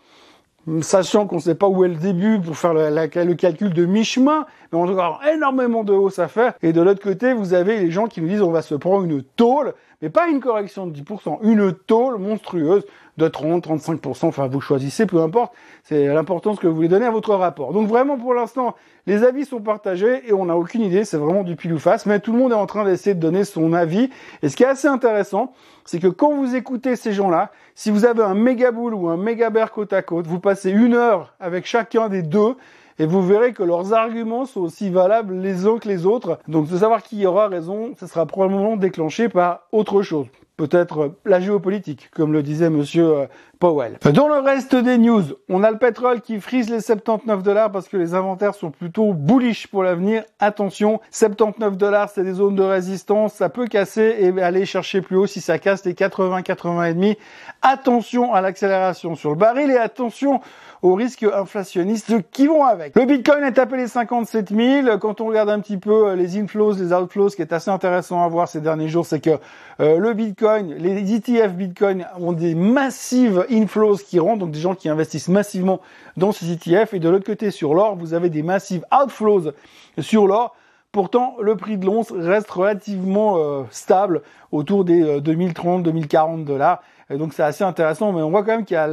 sachant 0.80 1.26
qu'on 1.26 1.36
ne 1.36 1.40
sait 1.40 1.54
pas 1.54 1.68
où 1.68 1.84
est 1.84 1.88
le 1.88 1.96
début 1.96 2.40
pour 2.40 2.56
faire 2.56 2.74
le, 2.74 2.88
le 2.90 3.34
calcul 3.34 3.72
de 3.72 3.84
mi-chemin, 3.84 4.46
mais 4.70 4.78
on 4.78 4.86
a 4.86 4.92
encore 4.92 5.20
énormément 5.32 5.84
de 5.84 5.92
hausse 5.92 6.18
à 6.18 6.28
faire. 6.28 6.54
Et 6.62 6.72
de 6.72 6.80
l'autre 6.80 7.02
côté, 7.02 7.32
vous 7.32 7.54
avez 7.54 7.80
les 7.80 7.90
gens 7.90 8.06
qui 8.06 8.20
nous 8.20 8.28
disent 8.28 8.42
on 8.42 8.52
va 8.52 8.62
se 8.62 8.74
prendre 8.74 9.04
une 9.04 9.22
tôle, 9.22 9.74
mais 10.02 10.10
pas 10.10 10.28
une 10.28 10.40
correction 10.40 10.86
de 10.86 10.98
10%, 10.98 11.38
une 11.42 11.72
tôle 11.72 12.18
monstrueuse 12.18 12.84
de 13.18 13.28
30, 13.28 13.66
35%, 13.68 14.26
enfin 14.26 14.48
vous 14.48 14.60
choisissez, 14.60 15.06
peu 15.06 15.20
importe, 15.20 15.54
c'est 15.84 16.06
l'importance 16.06 16.58
que 16.58 16.66
vous 16.66 16.74
voulez 16.74 16.88
donner 16.88 17.06
à 17.06 17.10
votre 17.10 17.34
rapport. 17.34 17.72
Donc 17.72 17.86
vraiment 17.86 18.18
pour 18.18 18.34
l'instant, 18.34 18.74
les 19.06 19.22
avis 19.22 19.44
sont 19.44 19.60
partagés 19.60 20.28
et 20.28 20.32
on 20.32 20.46
n'a 20.46 20.56
aucune 20.56 20.82
idée, 20.82 21.04
c'est 21.04 21.18
vraiment 21.18 21.44
du 21.44 21.54
pile 21.54 21.72
ou 21.72 21.78
face, 21.78 22.04
mais 22.06 22.18
tout 22.20 22.32
le 22.32 22.38
monde 22.38 22.52
est 22.52 22.56
en 22.56 22.66
train 22.66 22.84
d'essayer 22.84 23.14
de 23.14 23.20
donner 23.20 23.44
son 23.44 23.72
avis. 23.72 24.10
Et 24.42 24.48
ce 24.48 24.56
qui 24.56 24.64
est 24.64 24.66
assez 24.66 24.88
intéressant, 24.88 25.52
c'est 25.84 26.00
que 26.00 26.08
quand 26.08 26.34
vous 26.34 26.56
écoutez 26.56 26.96
ces 26.96 27.12
gens-là, 27.12 27.52
si 27.74 27.90
vous 27.90 28.04
avez 28.04 28.22
un 28.22 28.34
méga 28.34 28.72
boule 28.72 28.94
ou 28.94 29.08
un 29.08 29.16
méga 29.16 29.50
bear 29.50 29.70
côte 29.70 29.92
à 29.92 30.02
côte, 30.02 30.26
vous 30.26 30.40
passez 30.40 30.70
une 30.70 30.94
heure 30.94 31.34
avec 31.38 31.64
chacun 31.66 32.08
des 32.08 32.22
deux, 32.22 32.56
et 33.02 33.06
vous 33.06 33.20
verrez 33.20 33.52
que 33.52 33.64
leurs 33.64 33.92
arguments 33.94 34.46
sont 34.46 34.60
aussi 34.60 34.88
valables 34.88 35.34
les 35.34 35.66
uns 35.66 35.78
que 35.78 35.88
les 35.88 36.06
autres. 36.06 36.38
Donc 36.46 36.68
de 36.68 36.76
savoir 36.76 37.02
qui 37.02 37.26
aura 37.26 37.48
raison, 37.48 37.94
ce 37.98 38.06
sera 38.06 38.26
probablement 38.26 38.76
déclenché 38.76 39.28
par 39.28 39.62
autre 39.72 40.02
chose 40.02 40.28
peut-être 40.56 41.16
la 41.24 41.40
géopolitique, 41.40 42.10
comme 42.14 42.32
le 42.32 42.42
disait 42.42 42.70
monsieur 42.70 43.16
euh, 43.16 43.26
Powell. 43.58 43.98
Dans 44.12 44.28
le 44.28 44.40
reste 44.40 44.74
des 44.74 44.98
news, 44.98 45.22
on 45.48 45.62
a 45.62 45.70
le 45.70 45.78
pétrole 45.78 46.20
qui 46.20 46.40
frise 46.40 46.68
les 46.68 46.80
79 46.80 47.42
dollars 47.42 47.70
parce 47.70 47.88
que 47.88 47.96
les 47.96 48.14
inventaires 48.14 48.54
sont 48.54 48.70
plutôt 48.70 49.12
bullish 49.12 49.68
pour 49.68 49.82
l'avenir. 49.82 50.24
Attention, 50.40 51.00
79 51.10 51.76
dollars, 51.76 52.10
c'est 52.10 52.24
des 52.24 52.34
zones 52.34 52.56
de 52.56 52.62
résistance, 52.62 53.34
ça 53.34 53.48
peut 53.48 53.66
casser 53.66 54.16
et 54.18 54.42
aller 54.42 54.66
chercher 54.66 55.00
plus 55.00 55.16
haut 55.16 55.26
si 55.26 55.40
ça 55.40 55.58
casse 55.58 55.84
les 55.84 55.94
80, 55.94 56.42
80 56.42 56.84
et 56.84 56.94
demi. 56.94 57.16
Attention 57.62 58.34
à 58.34 58.40
l'accélération 58.40 59.14
sur 59.14 59.30
le 59.30 59.36
baril 59.36 59.70
et 59.70 59.78
attention 59.78 60.40
aux 60.82 60.94
risques 60.94 61.22
inflationnistes 61.22 62.12
qui 62.32 62.48
vont 62.48 62.64
avec. 62.64 62.96
Le 62.96 63.04
Bitcoin 63.04 63.44
est 63.44 63.52
tapé 63.52 63.76
les 63.76 63.86
57 63.86 64.50
000. 64.50 64.98
Quand 64.98 65.20
on 65.20 65.26
regarde 65.26 65.48
un 65.48 65.60
petit 65.60 65.76
peu 65.76 66.08
euh, 66.08 66.16
les 66.16 66.36
inflows, 66.36 66.72
les 66.72 66.92
outflows, 66.92 67.28
ce 67.28 67.36
qui 67.36 67.42
est 67.42 67.52
assez 67.52 67.70
intéressant 67.70 68.24
à 68.24 68.28
voir 68.28 68.48
ces 68.48 68.60
derniers 68.60 68.88
jours, 68.88 69.06
c'est 69.06 69.20
que 69.20 69.38
euh, 69.80 69.98
le 69.98 70.12
Bitcoin, 70.12 70.41
les 70.42 71.14
ETF 71.14 71.52
Bitcoin 71.52 72.06
ont 72.18 72.32
des 72.32 72.54
massives 72.54 73.46
inflows 73.50 73.96
qui 73.96 74.18
rentrent, 74.18 74.40
donc 74.40 74.50
des 74.50 74.60
gens 74.60 74.74
qui 74.74 74.88
investissent 74.88 75.28
massivement 75.28 75.80
dans 76.16 76.32
ces 76.32 76.52
ETF. 76.52 76.94
Et 76.94 76.98
de 76.98 77.08
l'autre 77.08 77.26
côté, 77.26 77.50
sur 77.50 77.74
l'or, 77.74 77.96
vous 77.96 78.14
avez 78.14 78.30
des 78.30 78.42
massives 78.42 78.84
outflows 78.92 79.52
sur 79.98 80.26
l'or. 80.26 80.54
Pourtant, 80.90 81.36
le 81.40 81.56
prix 81.56 81.78
de 81.78 81.86
l'once 81.86 82.12
reste 82.12 82.50
relativement 82.50 83.38
euh, 83.38 83.62
stable 83.70 84.22
autour 84.50 84.84
des 84.84 85.20
2030-2040 85.20 86.44
dollars. 86.44 86.82
Et 87.12 87.18
donc 87.18 87.34
c'est 87.34 87.42
assez 87.42 87.62
intéressant, 87.62 88.12
mais 88.12 88.22
on 88.22 88.30
voit 88.30 88.42
quand 88.42 88.52
même 88.52 88.64
qu'il 88.64 88.74
y 88.74 88.78
a, 88.78 88.88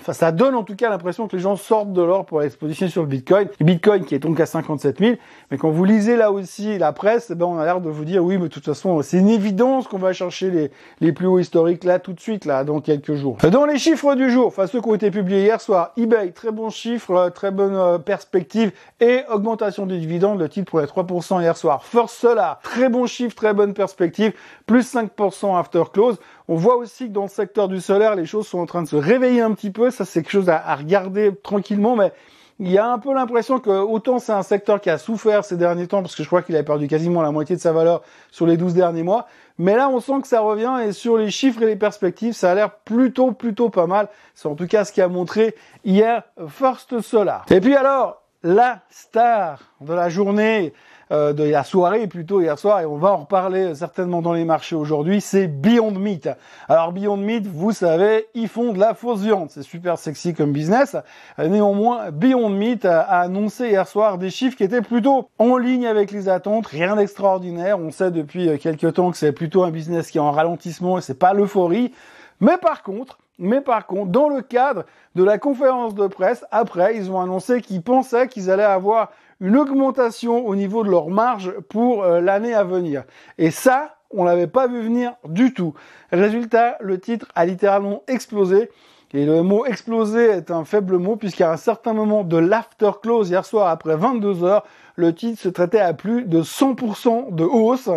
enfin 0.00 0.12
ça 0.12 0.30
donne 0.30 0.54
en 0.54 0.62
tout 0.62 0.76
cas 0.76 0.90
l'impression 0.90 1.26
que 1.26 1.34
les 1.34 1.42
gens 1.42 1.56
sortent 1.56 1.92
de 1.92 2.02
l'or 2.02 2.24
pour 2.24 2.40
aller 2.40 2.50
se 2.50 2.86
sur 2.86 3.02
le 3.02 3.08
Bitcoin. 3.08 3.48
Le 3.58 3.66
Bitcoin 3.66 4.04
qui 4.04 4.14
est 4.14 4.20
donc 4.20 4.38
à 4.38 4.46
57 4.46 4.98
000, 4.98 5.14
mais 5.50 5.58
quand 5.58 5.70
vous 5.70 5.84
lisez 5.84 6.16
là 6.16 6.30
aussi 6.30 6.78
la 6.78 6.92
presse, 6.92 7.30
eh 7.30 7.34
ben 7.34 7.46
on 7.46 7.58
a 7.58 7.64
l'air 7.64 7.80
de 7.80 7.90
vous 7.90 8.04
dire 8.04 8.24
oui, 8.24 8.36
mais 8.36 8.44
de 8.44 8.48
toute 8.48 8.64
façon 8.64 9.02
c'est 9.02 9.18
une 9.18 9.28
évidence 9.28 9.88
qu'on 9.88 9.98
va 9.98 10.12
chercher 10.12 10.50
les, 10.50 10.70
les 11.00 11.12
plus 11.12 11.26
hauts 11.26 11.40
historiques 11.40 11.82
là 11.82 11.98
tout 11.98 12.12
de 12.12 12.20
suite 12.20 12.44
là 12.44 12.62
dans 12.62 12.80
quelques 12.80 13.14
jours. 13.14 13.38
Dans 13.50 13.66
les 13.66 13.78
chiffres 13.78 14.14
du 14.14 14.30
jour, 14.30 14.46
enfin 14.46 14.68
ceux 14.68 14.80
qui 14.80 14.88
ont 14.88 14.94
été 14.94 15.10
publiés 15.10 15.42
hier 15.42 15.60
soir, 15.60 15.90
eBay 15.96 16.30
très 16.30 16.52
bon 16.52 16.70
chiffre, 16.70 17.30
très 17.34 17.50
bonne 17.50 17.74
euh, 17.74 17.98
perspective 17.98 18.70
et 19.00 19.22
augmentation 19.32 19.86
des 19.86 19.98
dividendes. 19.98 20.38
Le 20.38 20.48
titre 20.48 20.70
pour 20.70 20.80
les 20.80 20.86
3% 20.86 21.40
hier 21.40 21.56
soir. 21.56 21.84
First 21.84 22.16
Solar, 22.20 22.60
très 22.62 22.88
bon 22.88 23.06
chiffre, 23.06 23.34
très 23.34 23.52
bonne 23.52 23.74
perspective, 23.74 24.32
plus 24.66 24.94
5% 24.94 25.58
after 25.58 25.82
close. 25.92 26.18
On 26.48 26.56
voit 26.56 26.76
aussi 26.76 27.08
que 27.08 27.12
dans 27.12 27.22
le 27.22 27.28
secteur 27.28 27.68
du 27.68 27.80
solaire, 27.80 28.16
les 28.16 28.26
choses 28.26 28.46
sont 28.46 28.58
en 28.58 28.66
train 28.66 28.82
de 28.82 28.88
se 28.88 28.96
réveiller 28.96 29.40
un 29.40 29.52
petit 29.52 29.70
peu. 29.70 29.90
Ça, 29.90 30.04
c'est 30.04 30.22
quelque 30.22 30.32
chose 30.32 30.50
à, 30.50 30.74
regarder 30.74 31.34
tranquillement, 31.42 31.96
mais 31.96 32.12
il 32.60 32.70
y 32.70 32.78
a 32.78 32.86
un 32.86 32.98
peu 32.98 33.14
l'impression 33.14 33.58
que 33.58 33.70
autant 33.70 34.18
c'est 34.18 34.32
un 34.32 34.42
secteur 34.42 34.80
qui 34.80 34.90
a 34.90 34.98
souffert 34.98 35.44
ces 35.44 35.56
derniers 35.56 35.88
temps, 35.88 36.02
parce 36.02 36.14
que 36.14 36.22
je 36.22 36.28
crois 36.28 36.42
qu'il 36.42 36.56
a 36.56 36.62
perdu 36.62 36.86
quasiment 36.86 37.22
la 37.22 37.32
moitié 37.32 37.56
de 37.56 37.60
sa 37.60 37.72
valeur 37.72 38.02
sur 38.30 38.46
les 38.46 38.56
12 38.56 38.74
derniers 38.74 39.02
mois, 39.02 39.26
mais 39.58 39.74
là 39.74 39.88
on 39.88 39.98
sent 39.98 40.20
que 40.22 40.28
ça 40.28 40.40
revient 40.40 40.72
et 40.86 40.92
sur 40.92 41.16
les 41.16 41.30
chiffres 41.32 41.62
et 41.62 41.66
les 41.66 41.74
perspectives, 41.74 42.32
ça 42.32 42.52
a 42.52 42.54
l'air 42.54 42.70
plutôt 42.70 43.32
plutôt 43.32 43.70
pas 43.70 43.88
mal. 43.88 44.08
C'est 44.36 44.46
en 44.46 44.54
tout 44.54 44.68
cas 44.68 44.84
ce 44.84 44.92
qui 44.92 45.00
a 45.00 45.08
montré 45.08 45.56
hier 45.84 46.22
First 46.46 47.00
Solar. 47.00 47.44
Et 47.50 47.60
puis 47.60 47.74
alors, 47.74 48.22
la 48.44 48.82
star 48.88 49.58
de 49.80 49.92
la 49.92 50.08
journée, 50.08 50.74
euh, 51.12 51.32
de 51.32 51.44
la 51.44 51.64
soirée 51.64 52.06
plutôt 52.06 52.40
hier 52.40 52.58
soir, 52.58 52.80
et 52.80 52.86
on 52.86 52.96
va 52.96 53.12
en 53.12 53.18
reparler 53.18 53.74
certainement 53.74 54.22
dans 54.22 54.32
les 54.32 54.44
marchés 54.44 54.76
aujourd'hui, 54.76 55.20
c'est 55.20 55.46
Beyond 55.46 55.92
Meat. 55.92 56.28
Alors 56.68 56.92
Beyond 56.92 57.16
Meat, 57.16 57.46
vous 57.46 57.72
savez, 57.72 58.26
ils 58.34 58.48
font 58.48 58.72
de 58.72 58.78
la 58.78 58.94
fausse 58.94 59.20
viande, 59.20 59.50
c'est 59.50 59.62
super 59.62 59.98
sexy 59.98 60.34
comme 60.34 60.52
business. 60.52 60.96
Néanmoins, 61.38 62.10
Beyond 62.10 62.50
Meat 62.50 62.84
a 62.84 63.00
annoncé 63.00 63.68
hier 63.68 63.86
soir 63.86 64.18
des 64.18 64.30
chiffres 64.30 64.56
qui 64.56 64.64
étaient 64.64 64.82
plutôt 64.82 65.28
en 65.38 65.56
ligne 65.56 65.86
avec 65.86 66.10
les 66.10 66.28
attentes, 66.28 66.66
rien 66.66 66.96
d'extraordinaire. 66.96 67.78
On 67.78 67.90
sait 67.90 68.10
depuis 68.10 68.48
euh, 68.48 68.56
quelques 68.56 68.94
temps 68.94 69.10
que 69.10 69.16
c'est 69.16 69.32
plutôt 69.32 69.64
un 69.64 69.70
business 69.70 70.10
qui 70.10 70.18
est 70.18 70.22
en 70.22 70.32
ralentissement 70.32 70.98
et 70.98 71.00
c'est 71.00 71.18
pas 71.18 71.32
l'euphorie. 71.32 71.92
Mais 72.40 72.56
par 72.58 72.82
contre, 72.82 73.18
mais 73.38 73.60
par 73.60 73.86
contre, 73.86 74.10
dans 74.10 74.28
le 74.28 74.42
cadre 74.42 74.84
de 75.14 75.24
la 75.24 75.38
conférence 75.38 75.94
de 75.94 76.06
presse, 76.06 76.44
après, 76.50 76.96
ils 76.96 77.10
ont 77.10 77.20
annoncé 77.20 77.60
qu'ils 77.60 77.82
pensaient 77.82 78.28
qu'ils 78.28 78.50
allaient 78.50 78.62
avoir 78.62 79.10
une 79.44 79.58
augmentation 79.58 80.46
au 80.46 80.56
niveau 80.56 80.84
de 80.84 80.90
leur 80.90 81.10
marge 81.10 81.52
pour 81.68 82.02
euh, 82.02 82.22
l'année 82.22 82.54
à 82.54 82.64
venir. 82.64 83.04
Et 83.36 83.50
ça, 83.50 83.96
on 84.10 84.24
l'avait 84.24 84.46
pas 84.46 84.66
vu 84.66 84.80
venir 84.80 85.12
du 85.28 85.52
tout. 85.52 85.74
Résultat, 86.10 86.78
le 86.80 86.98
titre 86.98 87.26
a 87.34 87.44
littéralement 87.44 88.02
explosé. 88.08 88.70
Et 89.12 89.26
le 89.26 89.42
mot 89.42 89.66
exploser 89.66 90.24
est 90.24 90.50
un 90.50 90.64
faible 90.64 90.96
mot 90.96 91.16
puisqu'à 91.16 91.52
un 91.52 91.58
certain 91.58 91.92
moment 91.92 92.24
de 92.24 92.38
l'after 92.38 92.90
close 93.02 93.28
hier 93.28 93.44
soir 93.44 93.68
après 93.68 93.96
22 93.96 94.42
heures, 94.44 94.64
le 94.96 95.14
titre 95.14 95.40
se 95.40 95.50
traitait 95.50 95.78
à 95.78 95.92
plus 95.92 96.24
de 96.24 96.42
100% 96.42 97.34
de 97.34 97.44
hausse 97.44 97.90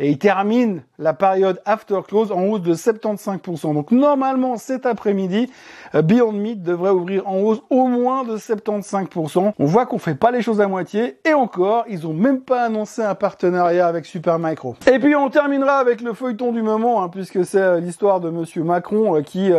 et 0.00 0.10
il 0.10 0.18
termine 0.18 0.82
la 1.00 1.14
période 1.14 1.60
after 1.64 2.00
close 2.06 2.30
en 2.30 2.44
hausse 2.44 2.60
de 2.60 2.74
75%. 2.74 3.74
Donc 3.74 3.90
normalement 3.90 4.56
cet 4.56 4.86
après-midi, 4.86 5.50
euh, 5.94 6.02
Beyond 6.02 6.32
Meat 6.32 6.62
devrait 6.62 6.90
ouvrir 6.90 7.26
en 7.26 7.38
hausse 7.38 7.62
au 7.70 7.86
moins 7.86 8.24
de 8.24 8.36
75%. 8.36 9.52
On 9.58 9.64
voit 9.64 9.86
qu'on 9.86 9.98
fait 9.98 10.14
pas 10.14 10.30
les 10.30 10.42
choses 10.42 10.60
à 10.60 10.68
moitié 10.68 11.16
et 11.24 11.32
encore, 11.32 11.84
ils 11.88 12.06
ont 12.06 12.12
même 12.12 12.40
pas 12.42 12.64
annoncé 12.64 13.02
un 13.02 13.14
partenariat 13.14 13.86
avec 13.86 14.04
Supermicro. 14.04 14.76
Et 14.92 14.98
puis 14.98 15.16
on 15.16 15.30
terminera 15.30 15.78
avec 15.78 16.02
le 16.02 16.12
feuilleton 16.12 16.52
du 16.52 16.62
moment, 16.62 17.02
hein, 17.02 17.08
puisque 17.08 17.44
c'est 17.44 17.58
euh, 17.58 17.80
l'histoire 17.80 18.20
de 18.20 18.28
Monsieur 18.28 18.62
Macron 18.62 19.16
euh, 19.16 19.22
qui 19.22 19.50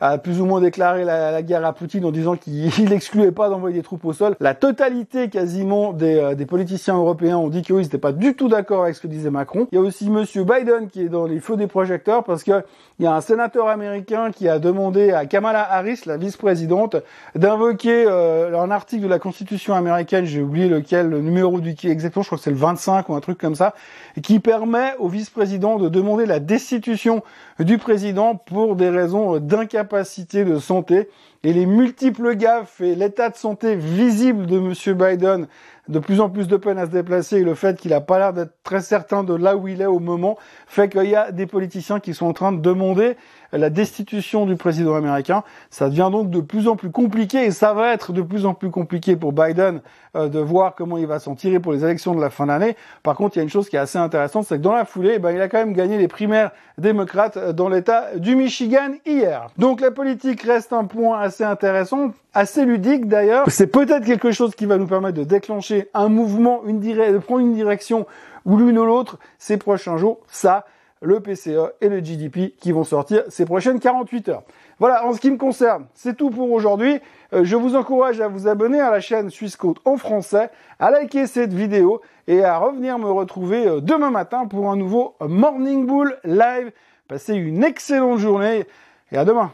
a 0.00 0.18
plus 0.18 0.40
ou 0.40 0.46
moins 0.46 0.60
déclaré 0.60 1.04
la, 1.04 1.42
guerre 1.42 1.64
à 1.66 1.72
Poutine 1.72 2.04
en 2.04 2.10
disant 2.10 2.36
qu'il 2.36 2.70
n'excluait 2.88 3.32
pas 3.32 3.48
d'envoyer 3.48 3.76
des 3.76 3.82
troupes 3.82 4.04
au 4.04 4.12
sol. 4.12 4.36
La 4.40 4.54
totalité 4.54 5.28
quasiment 5.28 5.92
des, 5.92 6.34
des 6.36 6.46
politiciens 6.46 6.96
européens 6.96 7.36
ont 7.36 7.48
dit 7.48 7.62
qu'ils 7.62 7.76
n'étaient 7.76 7.98
pas 7.98 8.12
du 8.12 8.34
tout 8.34 8.48
d'accord 8.48 8.84
avec 8.84 8.94
ce 8.94 9.00
que 9.02 9.06
disait 9.06 9.30
Macron. 9.30 9.66
Il 9.72 9.74
y 9.74 9.78
a 9.78 9.80
aussi 9.80 10.08
Monsieur 10.08 10.44
Biden 10.44 10.77
qui 10.86 11.02
est 11.02 11.08
dans 11.08 11.26
les 11.26 11.40
feux 11.40 11.56
des 11.56 11.66
projecteurs 11.66 12.22
parce 12.24 12.44
que 12.44 12.64
il 12.98 13.04
y 13.04 13.06
a 13.06 13.14
un 13.14 13.20
sénateur 13.20 13.68
américain 13.68 14.32
qui 14.32 14.48
a 14.48 14.58
demandé 14.58 15.12
à 15.12 15.24
Kamala 15.26 15.62
Harris, 15.70 16.00
la 16.06 16.16
vice-présidente, 16.16 16.96
d'invoquer 17.36 18.04
euh, 18.06 18.58
un 18.58 18.70
article 18.72 19.04
de 19.04 19.08
la 19.08 19.20
Constitution 19.20 19.74
américaine, 19.74 20.24
j'ai 20.24 20.42
oublié 20.42 20.68
lequel, 20.68 21.08
le 21.08 21.20
numéro 21.20 21.60
du 21.60 21.74
qui 21.74 21.88
exactement, 21.88 22.22
je 22.22 22.28
crois 22.28 22.38
que 22.38 22.44
c'est 22.44 22.50
le 22.50 22.56
25 22.56 23.08
ou 23.08 23.14
un 23.14 23.20
truc 23.20 23.38
comme 23.38 23.54
ça, 23.54 23.74
qui 24.22 24.40
permet 24.40 24.94
au 24.98 25.08
vice-président 25.08 25.78
de 25.78 25.88
demander 25.88 26.26
la 26.26 26.40
destitution 26.40 27.22
du 27.60 27.78
président 27.78 28.34
pour 28.34 28.74
des 28.74 28.90
raisons 28.90 29.38
d'incapacité 29.38 30.44
de 30.44 30.58
santé. 30.58 31.08
Et 31.44 31.52
les 31.52 31.66
multiples 31.66 32.34
gaffes 32.34 32.80
et 32.80 32.96
l'état 32.96 33.30
de 33.30 33.36
santé 33.36 33.76
visible 33.76 34.46
de 34.46 34.58
Monsieur 34.58 34.94
Biden 34.94 35.46
de 35.88 35.98
plus 36.00 36.20
en 36.20 36.28
plus 36.28 36.48
de 36.48 36.56
peine 36.56 36.78
à 36.78 36.86
se 36.86 36.90
déplacer 36.90 37.38
et 37.38 37.44
le 37.44 37.54
fait 37.54 37.78
qu'il 37.78 37.92
a 37.94 38.00
pas 38.00 38.18
l'air 38.18 38.32
d'être 38.32 38.54
très 38.62 38.80
certain 38.80 39.22
de 39.24 39.34
là 39.34 39.56
où 39.56 39.68
il 39.68 39.80
est 39.80 39.86
au 39.86 40.00
moment 40.00 40.36
fait 40.66 40.88
qu'il 40.88 41.08
y 41.08 41.14
a 41.14 41.32
des 41.32 41.46
politiciens 41.46 42.00
qui 42.00 42.12
sont 42.12 42.26
en 42.26 42.32
train 42.32 42.52
de 42.52 42.60
demander 42.60 43.16
la 43.52 43.70
destitution 43.70 44.46
du 44.46 44.56
président 44.56 44.94
américain. 44.94 45.42
Ça 45.70 45.88
devient 45.88 46.08
donc 46.12 46.30
de 46.30 46.40
plus 46.40 46.68
en 46.68 46.76
plus 46.76 46.90
compliqué 46.90 47.44
et 47.44 47.50
ça 47.50 47.72
va 47.72 47.92
être 47.92 48.12
de 48.12 48.22
plus 48.22 48.46
en 48.46 48.54
plus 48.54 48.70
compliqué 48.70 49.16
pour 49.16 49.32
Biden 49.32 49.80
euh, 50.16 50.28
de 50.28 50.38
voir 50.38 50.74
comment 50.74 50.98
il 50.98 51.06
va 51.06 51.18
s'en 51.18 51.34
tirer 51.34 51.60
pour 51.60 51.72
les 51.72 51.84
élections 51.84 52.14
de 52.14 52.20
la 52.20 52.30
fin 52.30 52.46
d'année. 52.46 52.76
Par 53.02 53.16
contre, 53.16 53.36
il 53.36 53.38
y 53.38 53.40
a 53.40 53.42
une 53.44 53.48
chose 53.48 53.68
qui 53.68 53.76
est 53.76 53.80
assez 53.80 53.98
intéressante, 53.98 54.46
c'est 54.46 54.56
que 54.56 54.62
dans 54.62 54.74
la 54.74 54.84
foulée, 54.84 55.14
eh 55.16 55.18
ben, 55.18 55.30
il 55.30 55.40
a 55.40 55.48
quand 55.48 55.58
même 55.58 55.72
gagné 55.72 55.98
les 55.98 56.08
primaires 56.08 56.50
démocrates 56.76 57.38
dans 57.54 57.68
l'État 57.68 58.16
du 58.16 58.36
Michigan 58.36 58.92
hier. 59.06 59.48
Donc 59.56 59.80
la 59.80 59.90
politique 59.90 60.42
reste 60.42 60.72
un 60.72 60.84
point 60.84 61.18
assez 61.20 61.44
intéressant, 61.44 62.12
assez 62.34 62.64
ludique 62.64 63.08
d'ailleurs. 63.08 63.44
C'est 63.48 63.66
peut-être 63.66 64.04
quelque 64.04 64.32
chose 64.32 64.54
qui 64.54 64.66
va 64.66 64.76
nous 64.76 64.86
permettre 64.86 65.18
de 65.18 65.24
déclencher 65.24 65.88
un 65.94 66.08
mouvement, 66.08 66.62
une 66.66 66.80
de 66.80 67.18
prendre 67.18 67.40
une 67.40 67.54
direction 67.54 68.06
ou 68.44 68.56
l'une 68.56 68.78
ou 68.78 68.84
l'autre 68.84 69.18
ces 69.38 69.56
prochains 69.56 69.96
jours. 69.96 70.18
Ça, 70.28 70.64
le 71.00 71.20
PCE 71.20 71.72
et 71.80 71.88
le 71.88 72.00
GDP 72.00 72.56
qui 72.58 72.72
vont 72.72 72.84
sortir 72.84 73.22
ces 73.28 73.44
prochaines 73.44 73.80
48 73.80 74.28
heures. 74.28 74.42
Voilà, 74.78 75.04
en 75.06 75.12
ce 75.12 75.20
qui 75.20 75.30
me 75.30 75.36
concerne, 75.36 75.86
c'est 75.94 76.16
tout 76.16 76.30
pour 76.30 76.50
aujourd'hui. 76.52 77.00
Euh, 77.32 77.44
je 77.44 77.56
vous 77.56 77.76
encourage 77.76 78.20
à 78.20 78.28
vous 78.28 78.48
abonner 78.48 78.80
à 78.80 78.90
la 78.90 79.00
chaîne 79.00 79.30
Suisse 79.30 79.56
Côte 79.56 79.78
en 79.84 79.96
français, 79.96 80.50
à 80.78 80.90
liker 80.90 81.26
cette 81.26 81.52
vidéo 81.52 82.00
et 82.26 82.44
à 82.44 82.58
revenir 82.58 82.98
me 82.98 83.10
retrouver 83.10 83.66
euh, 83.66 83.80
demain 83.80 84.10
matin 84.10 84.46
pour 84.46 84.70
un 84.70 84.76
nouveau 84.76 85.14
Morning 85.20 85.86
Bull 85.86 86.16
live. 86.24 86.70
Passez 87.08 87.34
une 87.34 87.64
excellente 87.64 88.18
journée 88.18 88.66
et 89.10 89.16
à 89.16 89.24
demain. 89.24 89.52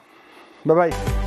Bye 0.64 0.76
bye. 0.76 1.23